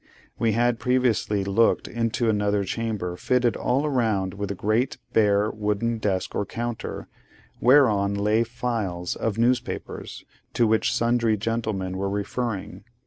We 0.39 0.53
had 0.53 0.79
previously 0.79 1.43
looked 1.43 1.87
into 1.87 2.27
another 2.27 2.63
chamber 2.63 3.15
fitted 3.15 3.55
all 3.55 3.87
round 3.87 4.33
with 4.33 4.49
a 4.49 4.55
great, 4.55 4.97
bare, 5.13 5.51
wooden 5.51 5.99
desk 5.99 6.33
or 6.33 6.43
counter, 6.43 7.07
whereon 7.59 8.15
lay 8.15 8.41
files 8.43 9.15
of 9.15 9.37
newspapers, 9.37 10.25
to 10.55 10.65
which 10.65 10.91
sundry 10.91 11.37
gentlemen 11.37 11.97
were 11.99 12.09
referring. 12.09 12.83